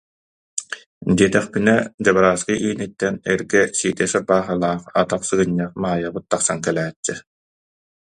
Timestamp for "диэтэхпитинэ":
1.17-1.75